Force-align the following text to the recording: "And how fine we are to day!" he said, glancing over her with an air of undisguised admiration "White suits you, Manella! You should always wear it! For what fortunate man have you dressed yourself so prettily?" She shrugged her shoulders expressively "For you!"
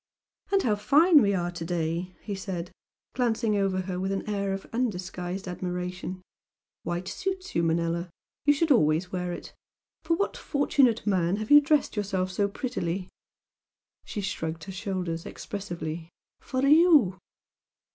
"And 0.51 0.63
how 0.63 0.77
fine 0.77 1.21
we 1.21 1.35
are 1.35 1.51
to 1.51 1.63
day!" 1.63 2.15
he 2.23 2.33
said, 2.33 2.71
glancing 3.13 3.55
over 3.55 3.81
her 3.81 3.99
with 3.99 4.11
an 4.11 4.27
air 4.27 4.51
of 4.51 4.65
undisguised 4.73 5.47
admiration 5.47 6.23
"White 6.81 7.07
suits 7.07 7.53
you, 7.53 7.61
Manella! 7.61 8.09
You 8.47 8.53
should 8.55 8.71
always 8.71 9.11
wear 9.11 9.31
it! 9.31 9.53
For 10.03 10.15
what 10.17 10.35
fortunate 10.35 11.05
man 11.05 11.35
have 11.35 11.51
you 11.51 11.61
dressed 11.61 11.95
yourself 11.95 12.31
so 12.31 12.47
prettily?" 12.47 13.09
She 14.03 14.21
shrugged 14.21 14.63
her 14.63 14.71
shoulders 14.71 15.27
expressively 15.27 16.09
"For 16.39 16.65
you!" 16.65 17.19